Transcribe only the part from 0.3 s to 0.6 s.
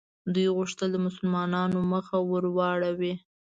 دوی